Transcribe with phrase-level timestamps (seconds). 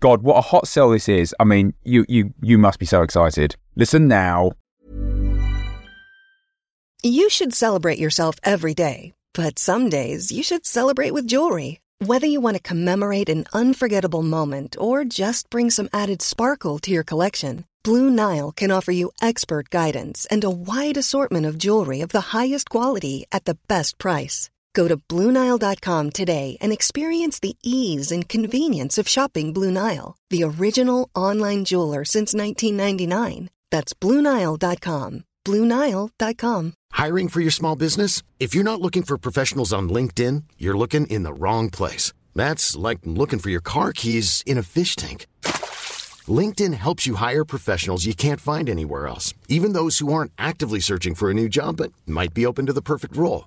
[0.00, 1.34] God, what a hot sell this is.
[1.40, 3.56] I mean, you you you must be so excited.
[3.76, 4.52] Listen now.
[7.02, 11.80] You should celebrate yourself every day, but some days you should celebrate with jewelry.
[12.04, 16.90] Whether you want to commemorate an unforgettable moment or just bring some added sparkle to
[16.90, 22.00] your collection, Blue Nile can offer you expert guidance and a wide assortment of jewelry
[22.02, 24.50] of the highest quality at the best price.
[24.76, 30.44] Go to BlueNile.com today and experience the ease and convenience of shopping Blue Nile, the
[30.44, 33.48] original online jeweler since 1999.
[33.70, 35.24] That's BlueNile.com.
[35.46, 36.74] BlueNile.com.
[36.92, 38.22] Hiring for your small business?
[38.38, 42.12] If you're not looking for professionals on LinkedIn, you're looking in the wrong place.
[42.34, 45.26] That's like looking for your car keys in a fish tank.
[46.40, 50.80] LinkedIn helps you hire professionals you can't find anywhere else, even those who aren't actively
[50.80, 53.46] searching for a new job but might be open to the perfect role.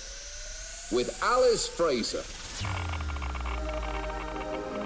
[0.91, 2.23] with Alice Fraser.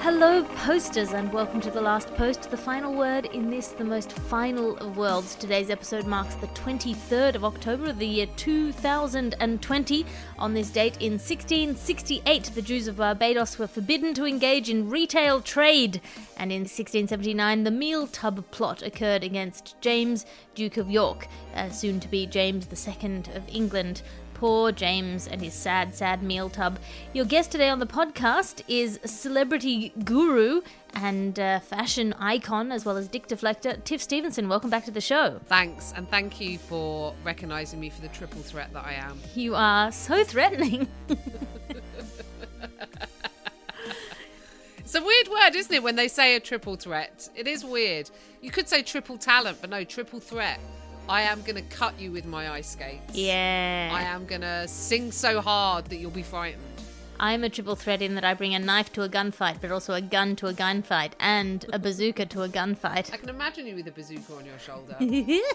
[0.02, 4.12] Hello, posters, and welcome to The Last Post, the final word in this, the most
[4.12, 5.34] final of worlds.
[5.34, 10.06] Today's episode marks the 23rd of October of the year 2020.
[10.38, 15.42] On this date in 1668, the Jews of Barbados were forbidden to engage in retail
[15.42, 16.00] trade,
[16.38, 22.00] and in 1679, the meal tub plot occurred against James, Duke of York, uh, soon
[22.00, 24.04] to be James II of England.
[24.36, 26.78] Poor James and his sad, sad meal tub.
[27.14, 30.62] Your guest today on the podcast is celebrity guru
[30.94, 34.48] and uh, fashion icon, as well as dick deflector, Tiff Stevenson.
[34.50, 35.40] Welcome back to the show.
[35.46, 39.20] Thanks, and thank you for recognising me for the triple threat that I am.
[39.36, 40.88] You are so threatening.
[44.80, 47.28] It's a weird word, isn't it, when they say a triple threat?
[47.36, 48.10] It is weird.
[48.40, 50.60] You could say triple talent, but no, triple threat.
[51.08, 53.16] I am going to cut you with my ice skates.
[53.16, 53.92] yeah.
[53.94, 56.64] I am going to sing so hard that you'll be frightened.
[57.20, 59.94] I'm a triple threat in that I bring a knife to a gunfight, but also
[59.94, 63.14] a gun to a gunfight, and a bazooka to a gunfight.
[63.14, 64.96] I can imagine you with a bazooka on your shoulder.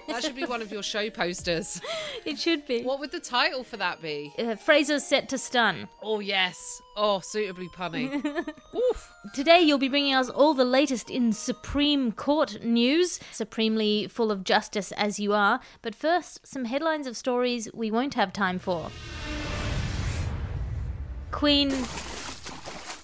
[0.08, 1.80] that should be one of your show posters.
[2.24, 2.82] It should be.
[2.82, 4.32] What would the title for that be?
[4.38, 5.88] Uh, Fraser's set to stun.
[6.02, 6.80] Oh, yes.
[6.96, 8.22] Oh, suitably punny.
[8.74, 9.12] Oof.
[9.34, 14.44] Today, you'll be bringing us all the latest in Supreme Court news, supremely full of
[14.44, 15.60] justice as you are.
[15.82, 18.90] But first, some headlines of stories we won't have time for.
[21.30, 21.70] Queen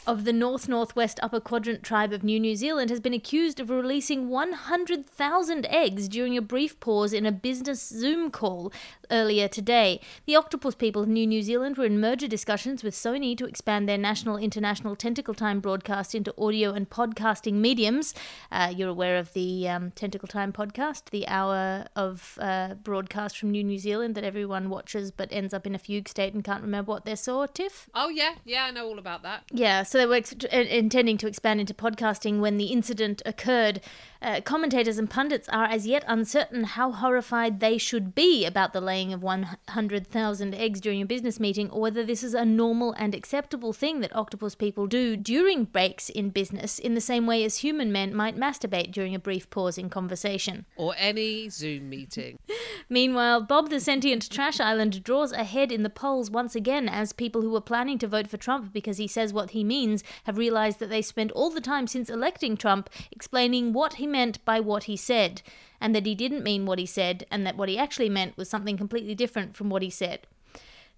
[0.06, 3.71] of the North Northwest Upper Quadrant tribe of New New Zealand has been accused of
[3.71, 8.72] releasing 100,000 eggs during a brief pause in a business Zoom call
[9.11, 10.00] earlier today.
[10.25, 13.89] The octopus people of New New Zealand were in merger discussions with Sony to expand
[13.89, 18.15] their national international Tentacle Time broadcast into audio and podcasting mediums.
[18.53, 23.50] Uh, you're aware of the um, Tentacle Time podcast, the hour of uh, broadcast from
[23.50, 26.62] New New Zealand that everyone watches but ends up in a fugue state and can't
[26.62, 27.89] remember what they saw, Tiff?
[27.95, 28.37] Oh, yeah.
[28.45, 29.45] Yeah, I know all about that.
[29.50, 33.81] Yeah, so they were ex- intending to expand into podcasting when the incident occurred.
[34.23, 38.81] Uh, commentators and pundits are as yet uncertain how horrified they should be about the
[38.81, 43.15] laying of 100,000 eggs during a business meeting or whether this is a normal and
[43.15, 47.59] acceptable thing that octopus people do during breaks in business in the same way as
[47.59, 50.65] human men might masturbate during a brief pause in conversation.
[50.77, 52.39] Or any Zoom meeting.
[52.89, 57.43] Meanwhile, Bob the Sentient Trash Island draws ahead in the polls once again as people
[57.43, 59.85] who were planning to vote for Trump because he says what he means
[60.24, 64.44] have realized that they spent all the time since electing Trump explaining what he meant
[64.44, 65.42] by what he said,
[65.80, 68.48] and that he didn't mean what he said, and that what he actually meant was
[68.48, 70.27] something completely different from what he said.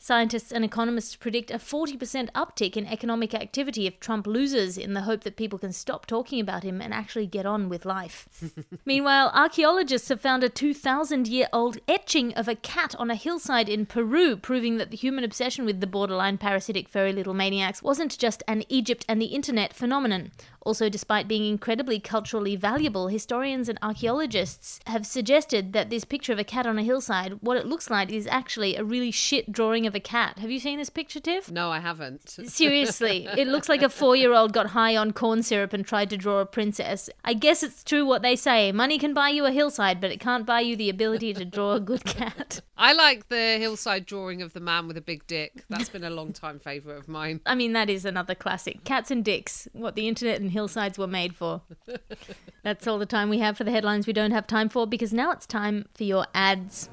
[0.01, 5.03] Scientists and economists predict a 40% uptick in economic activity if Trump loses in the
[5.03, 8.29] hope that people can stop talking about him and actually get on with life.
[8.87, 13.69] Meanwhile, archaeologists have found a 2,000 year old etching of a cat on a hillside
[13.69, 18.17] in Peru, proving that the human obsession with the borderline parasitic furry little maniacs wasn't
[18.17, 20.31] just an Egypt and the internet phenomenon.
[20.63, 26.39] Also, despite being incredibly culturally valuable, historians and archaeologists have suggested that this picture of
[26.39, 29.87] a cat on a hillside, what it looks like is actually a really shit drawing
[29.89, 30.39] of a cat.
[30.39, 31.51] Have you seen this picture, Tiff?
[31.51, 32.29] No, I haven't.
[32.45, 36.11] Seriously, it looks like a four year old got high on corn syrup and tried
[36.11, 37.11] to draw a princess.
[37.25, 40.21] I guess it's true what they say money can buy you a hillside, but it
[40.21, 42.61] can't buy you the ability to draw a good cat.
[42.79, 45.65] I like the hillside drawing of the man with a big dick.
[45.69, 47.41] That's been a long time favourite of mine.
[47.45, 48.85] I mean, that is another classic.
[48.85, 51.63] Cats and dicks, what the internet and hillsides were made for.
[52.63, 55.13] That's all the time we have for the headlines we don't have time for because
[55.13, 56.89] now it's time for your ads.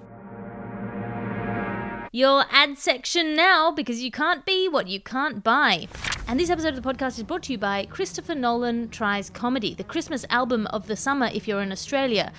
[2.16, 5.90] Your ad section now because you can't be what you can't buy.
[6.30, 9.74] And this episode of the podcast is brought to you by Christopher Nolan Tries Comedy,
[9.74, 12.32] the Christmas album of the summer if you're in Australia,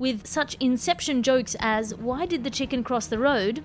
[0.00, 3.62] with such inception jokes as Why did the chicken cross the road?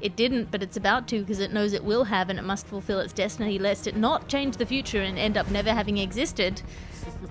[0.00, 2.66] It didn't, but it's about to because it knows it will have and it must
[2.66, 6.62] fulfill its destiny lest it not change the future and end up never having existed.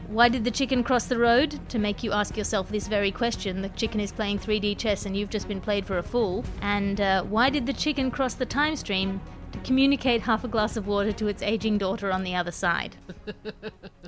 [0.07, 1.59] Why did the chicken cross the road?
[1.69, 3.61] To make you ask yourself this very question.
[3.61, 6.43] The chicken is playing 3D chess and you've just been played for a fool.
[6.61, 9.21] And uh, why did the chicken cross the time stream?
[9.51, 12.95] To communicate half a glass of water to its aging daughter on the other side.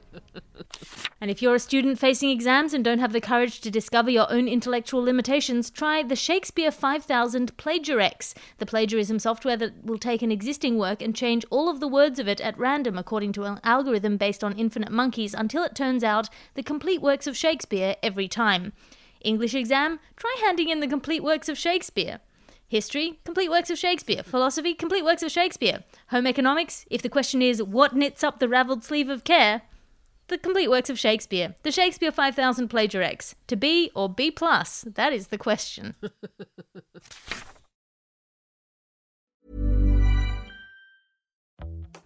[1.19, 4.31] And if you're a student facing exams and don't have the courage to discover your
[4.31, 10.31] own intellectual limitations, try the Shakespeare 5000 Plagiarex, the plagiarism software that will take an
[10.31, 13.59] existing work and change all of the words of it at random according to an
[13.63, 18.27] algorithm based on infinite monkeys until it turns out the complete works of Shakespeare every
[18.27, 18.73] time.
[19.23, 22.19] English exam, try handing in the complete works of Shakespeare.
[22.67, 24.23] History, complete works of Shakespeare.
[24.23, 25.83] Philosophy, complete works of Shakespeare.
[26.07, 29.63] Home economics, if the question is what knits up the ravelled sleeve of care,
[30.31, 31.53] the complete works of Shakespeare.
[31.61, 33.35] The Shakespeare 5000 Plagiarex.
[33.47, 34.83] To B or B plus?
[34.87, 35.95] That is the question.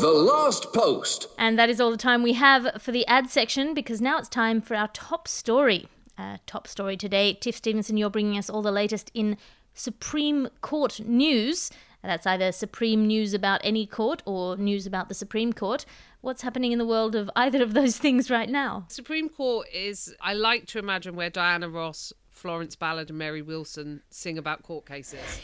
[0.00, 1.26] The last post.
[1.38, 4.28] And that is all the time we have for the ad section because now it's
[4.28, 5.88] time for our top story.
[6.16, 7.34] Uh, top story today.
[7.34, 9.36] Tiff Stevenson, you're bringing us all the latest in
[9.74, 11.70] Supreme Court news.
[12.02, 15.84] That's either supreme news about any court or news about the Supreme Court.
[16.20, 18.84] What's happening in the world of either of those things right now?
[18.88, 24.02] Supreme Court is, I like to imagine, where Diana Ross, Florence Ballard, and Mary Wilson
[24.10, 25.40] sing about court cases.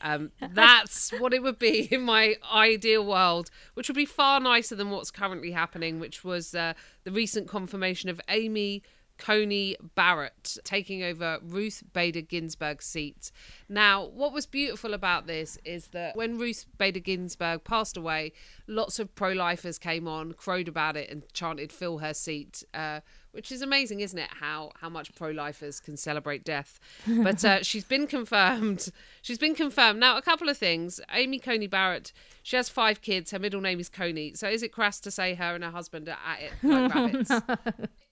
[0.00, 4.74] Um, that's what it would be in my ideal world, which would be far nicer
[4.74, 6.74] than what's currently happening, which was uh,
[7.04, 8.82] the recent confirmation of Amy
[9.18, 13.32] Coney Barrett taking over Ruth Bader Ginsburg's seat.
[13.68, 18.32] Now, what was beautiful about this is that when Ruth Bader Ginsburg passed away,
[18.66, 22.64] lots of pro lifers came on, crowed about it, and chanted, fill her seat.
[22.74, 23.00] Uh,
[23.36, 24.30] which is amazing, isn't it?
[24.40, 26.80] How how much pro lifers can celebrate death.
[27.26, 28.88] But uh, she's been confirmed.
[29.20, 30.00] She's been confirmed.
[30.00, 31.00] Now, a couple of things.
[31.12, 32.12] Amy Coney Barrett.
[32.42, 33.32] She has five kids.
[33.32, 34.34] Her middle name is Coney.
[34.34, 37.32] So is it crass to say her and her husband are at it like rabbits?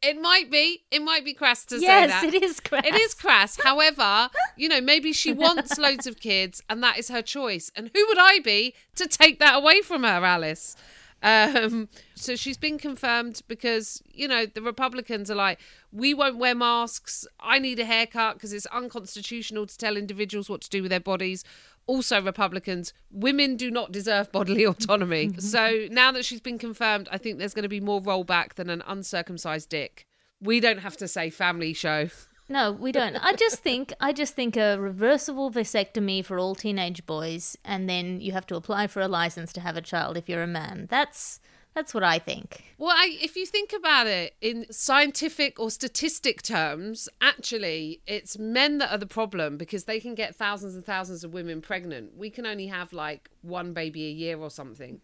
[0.03, 0.83] It might be.
[0.91, 2.25] It might be crass to yes, say that.
[2.25, 2.85] Yes, it is crass.
[2.85, 3.59] It is crass.
[3.65, 7.71] However, you know, maybe she wants loads of kids and that is her choice.
[7.75, 10.77] And who would I be to take that away from her, Alice?
[11.23, 15.59] Um, so she's been confirmed because, you know, the Republicans are like,
[15.91, 17.27] we won't wear masks.
[17.41, 21.01] I need a haircut because it's unconstitutional to tell individuals what to do with their
[21.01, 21.43] bodies.
[21.87, 25.33] Also, Republicans, women do not deserve bodily autonomy.
[25.39, 28.69] so now that she's been confirmed, I think there's going to be more rollback than
[28.69, 30.07] an uncircumcised dick.
[30.43, 32.11] We don't have to say family show.
[32.49, 33.17] No, we don't.
[33.17, 38.21] I just think I just think a reversible vasectomy for all teenage boys, and then
[38.21, 40.87] you have to apply for a license to have a child if you're a man.
[40.91, 41.41] That's
[41.75, 42.63] that's what I think.
[42.79, 48.79] Well, I, if you think about it in scientific or statistic terms, actually, it's men
[48.79, 52.17] that are the problem because they can get thousands and thousands of women pregnant.
[52.17, 55.01] We can only have like one baby a year or something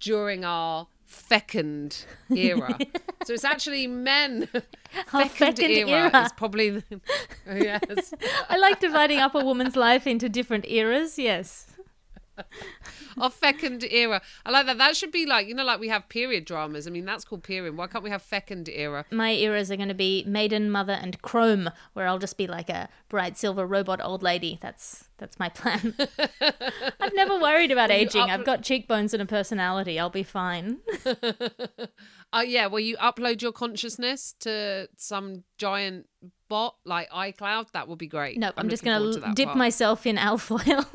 [0.00, 2.76] during our fecund era.
[3.24, 4.48] so it's actually men.
[5.08, 6.24] Fecund, fecund era, era.
[6.24, 6.82] is probably the,
[7.46, 8.14] yes.
[8.48, 11.18] I like dividing up a woman's life into different eras.
[11.18, 11.75] Yes.
[13.20, 14.20] Our fecund era.
[14.44, 14.78] I like that.
[14.78, 16.86] That should be like you know, like we have period dramas.
[16.86, 17.76] I mean, that's called period.
[17.76, 19.04] Why can't we have fecund era?
[19.10, 22.68] My eras are going to be maiden, mother, and chrome, where I'll just be like
[22.68, 24.58] a bright silver robot old lady.
[24.60, 25.94] That's that's my plan.
[27.00, 28.22] I've never worried about aging.
[28.22, 29.98] up- I've got cheekbones and a personality.
[29.98, 30.78] I'll be fine.
[32.32, 36.06] Uh, yeah, well, you upload your consciousness to some giant
[36.48, 37.72] bot like iCloud.
[37.72, 38.38] That would be great.
[38.38, 39.58] Nope, I'm, just going forward to dip part.
[39.58, 40.84] myself in alfoil.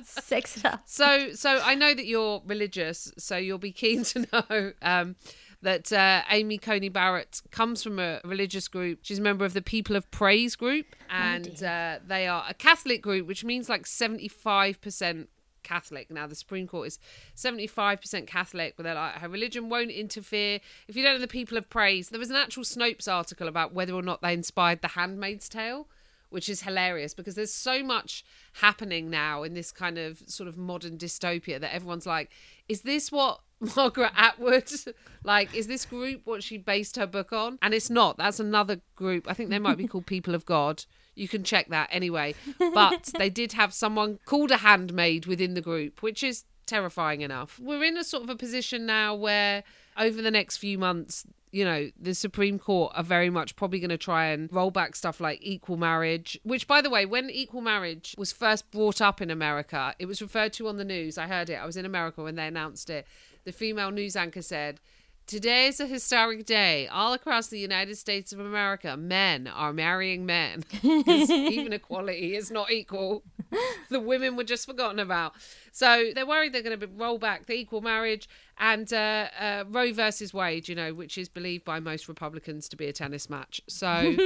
[0.02, 0.82] Sex it up.
[0.86, 5.16] So, so I know that you're religious, so you'll be keen to know um,
[5.62, 9.00] that uh, Amy Coney Barrett comes from a religious group.
[9.02, 13.02] She's a member of the People of Praise group, and uh, they are a Catholic
[13.02, 15.26] group, which means like 75%
[15.70, 16.10] Catholic.
[16.10, 16.98] Now, the Supreme Court is
[17.36, 20.58] 75% Catholic, but they're like, her religion won't interfere.
[20.88, 23.72] If you don't know the People of Praise, there was an actual Snopes article about
[23.72, 25.86] whether or not they inspired The Handmaid's Tale
[26.30, 28.24] which is hilarious because there's so much
[28.60, 32.30] happening now in this kind of sort of modern dystopia that everyone's like,
[32.68, 33.40] is this what
[33.76, 34.70] Margaret Atwood
[35.24, 35.54] like?
[35.54, 37.58] Is this group what she based her book on?
[37.62, 38.16] And it's not.
[38.16, 39.26] That's another group.
[39.28, 40.84] I think they might be called People of God.
[41.14, 42.34] You can check that anyway.
[42.58, 47.58] But they did have someone called a handmaid within the group, which is terrifying enough.
[47.60, 49.64] We're in a sort of a position now where
[49.98, 53.90] over the next few months you know, the Supreme Court are very much probably going
[53.90, 57.60] to try and roll back stuff like equal marriage, which, by the way, when equal
[57.60, 61.18] marriage was first brought up in America, it was referred to on the news.
[61.18, 61.54] I heard it.
[61.54, 63.06] I was in America when they announced it.
[63.44, 64.80] The female news anchor said,
[65.26, 66.88] Today is a historic day.
[66.88, 70.64] All across the United States of America, men are marrying men.
[70.82, 73.22] even equality is not equal.
[73.90, 75.32] The women were just forgotten about.
[75.72, 79.64] So they're worried they're going to be roll back the equal marriage and uh, uh,
[79.68, 83.28] Roe versus Wade, you know, which is believed by most Republicans to be a tennis
[83.28, 83.60] match.
[83.66, 84.16] So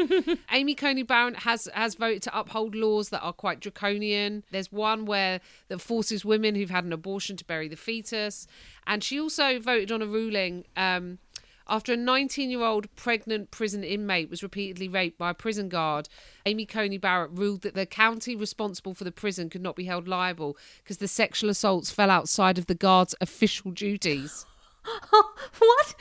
[0.52, 4.44] Amy Coney Barrett has has voted to uphold laws that are quite draconian.
[4.50, 8.46] There's one where that forces women who've had an abortion to bury the fetus,
[8.86, 10.66] and she also voted on a ruling.
[10.76, 11.18] Um,
[11.66, 16.08] after a 19 year old pregnant prison inmate was repeatedly raped by a prison guard,
[16.46, 20.06] Amy Coney Barrett ruled that the county responsible for the prison could not be held
[20.06, 24.44] liable because the sexual assaults fell outside of the guard's official duties.
[25.58, 25.94] what?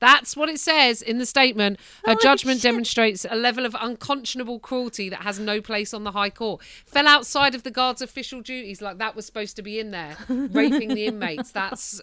[0.00, 1.78] That's what it says in the statement.
[2.06, 6.30] Her judgment demonstrates a level of unconscionable cruelty that has no place on the High
[6.30, 6.62] Court.
[6.86, 10.16] Fell outside of the guard's official duties, like that was supposed to be in there.
[10.28, 11.52] Raping the inmates.
[11.52, 12.00] That's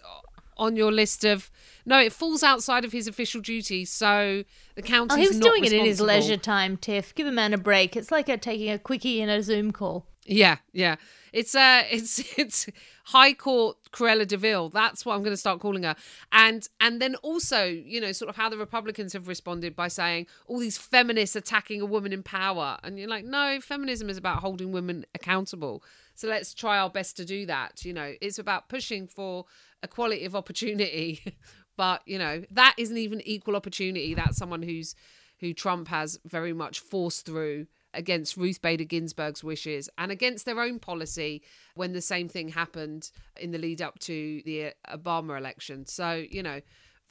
[0.58, 1.50] on your list of.
[1.86, 5.64] No, it falls outside of his official duties, so the county's Oh, he was doing
[5.64, 7.14] it in his leisure time, Tiff.
[7.14, 7.96] Give a man a break.
[7.96, 10.06] It's like a, taking a quickie in a Zoom call.
[10.28, 10.96] Yeah, yeah.
[11.32, 12.66] It's uh it's it's
[13.06, 14.68] High Court Cruella de Vil.
[14.68, 15.96] That's what I'm going to start calling her.
[16.30, 20.26] And and then also, you know, sort of how the Republicans have responded by saying
[20.46, 22.78] all these feminists attacking a woman in power.
[22.82, 25.82] And you're like, no, feminism is about holding women accountable.
[26.14, 27.84] So let's try our best to do that.
[27.84, 29.46] You know, it's about pushing for
[29.82, 31.36] equality of opportunity.
[31.76, 34.14] but, you know, that isn't even equal opportunity.
[34.14, 34.94] That's someone who's
[35.40, 40.60] who Trump has very much forced through against Ruth Bader Ginsburg's wishes and against their
[40.60, 41.42] own policy
[41.74, 45.86] when the same thing happened in the lead up to the Obama election.
[45.86, 46.60] So, you know,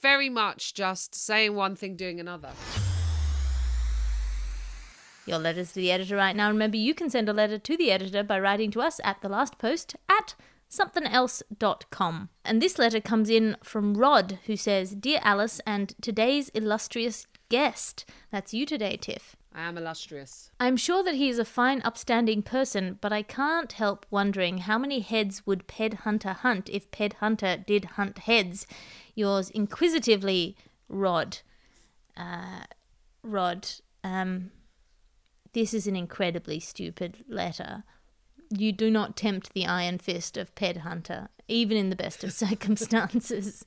[0.01, 2.51] very much just saying one thing, doing another.
[5.25, 6.49] Your letters to the editor right now.
[6.49, 9.29] Remember, you can send a letter to the editor by writing to us at the
[9.29, 10.35] last post at
[10.69, 12.29] somethingelse.com.
[12.43, 18.05] And this letter comes in from Rod, who says Dear Alice and today's illustrious guest.
[18.31, 19.35] That's you today, Tiff.
[19.53, 20.51] I am illustrious.
[20.59, 24.77] I'm sure that he is a fine, upstanding person, but I can't help wondering how
[24.77, 28.67] many heads would Ped Hunter hunt if Ped Hunter did hunt heads.
[29.15, 30.55] Yours inquisitively,
[30.87, 31.39] Rod.
[32.15, 32.65] Uh,
[33.23, 33.67] Rod,
[34.03, 34.51] um,
[35.53, 37.83] this is an incredibly stupid letter.
[38.49, 42.31] You do not tempt the iron fist of Ped Hunter, even in the best of
[42.45, 43.65] circumstances.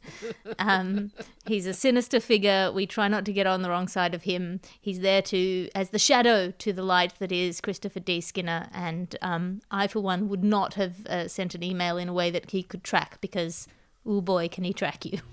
[0.58, 1.12] um,
[1.46, 2.70] he's a sinister figure.
[2.72, 4.60] We try not to get on the wrong side of him.
[4.80, 8.20] He's there to as the shadow to the light that is Christopher D.
[8.20, 8.68] Skinner.
[8.72, 12.30] And um, I, for one, would not have uh, sent an email in a way
[12.30, 13.66] that he could track because,
[14.06, 15.20] oh boy, can he track you.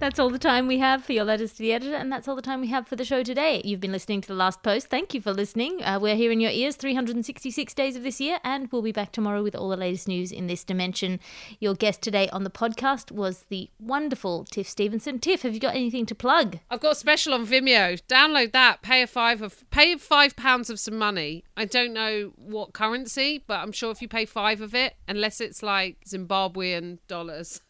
[0.00, 2.36] That's all the time we have for your letters to the editor, and that's all
[2.36, 3.60] the time we have for the show today.
[3.64, 4.86] You've been listening to The Last Post.
[4.86, 5.82] Thank you for listening.
[5.82, 9.10] Uh, we're here in your ears 366 days of this year, and we'll be back
[9.10, 11.18] tomorrow with all the latest news in this dimension.
[11.58, 15.18] Your guest today on the podcast was the wonderful Tiff Stevenson.
[15.18, 16.60] Tiff, have you got anything to plug?
[16.70, 18.00] I've got a special on Vimeo.
[18.08, 18.82] Download that.
[18.82, 21.42] Pay a five of pay five pounds of some money.
[21.56, 25.40] I don't know what currency, but I'm sure if you pay five of it, unless
[25.40, 27.62] it's like Zimbabwean dollars,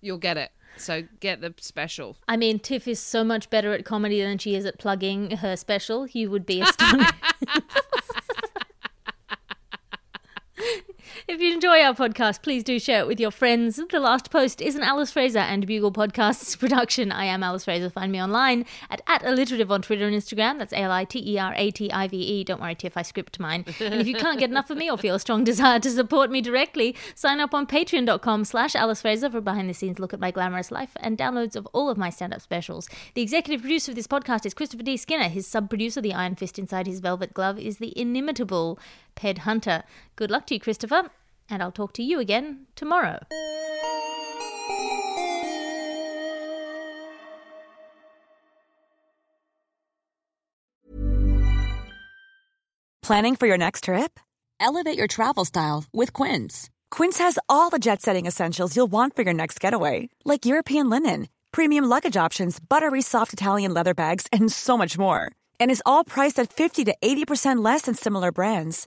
[0.00, 0.52] you'll get it.
[0.76, 2.16] So get the special.
[2.28, 5.56] I mean, Tiff is so much better at comedy than she is at plugging her
[5.56, 6.06] special.
[6.06, 7.14] You would be astonished.
[11.28, 13.78] If you enjoy our podcast, please do share it with your friends.
[13.90, 17.12] The Last Post is an Alice Fraser and Bugle Podcasts production.
[17.12, 17.90] I am Alice Fraser.
[17.90, 20.56] Find me online at, at alliterative on Twitter and Instagram.
[20.56, 22.44] That's A L I T E R A T I V E.
[22.44, 23.66] Don't worry, Tiff, I script mine.
[23.78, 26.30] And if you can't get enough of me or feel a strong desire to support
[26.30, 30.20] me directly, sign up on patreon.com slash Alice Fraser for behind the scenes look at
[30.20, 32.88] my glamorous life and downloads of all of my stand up specials.
[33.12, 34.96] The executive producer of this podcast is Christopher D.
[34.96, 35.28] Skinner.
[35.28, 38.78] His sub producer, the iron fist inside his velvet glove, is the inimitable
[39.20, 39.82] Ped Hunter.
[40.16, 41.10] Good luck to you, Christopher
[41.48, 43.26] and I'll talk to you again tomorrow.
[53.02, 54.20] Planning for your next trip?
[54.60, 56.68] Elevate your travel style with Quince.
[56.90, 60.90] Quince has all the jet setting essentials you'll want for your next getaway, like European
[60.90, 65.32] linen, premium luggage options, buttery soft Italian leather bags, and so much more.
[65.58, 68.86] And is all priced at 50 to 80% less than similar brands.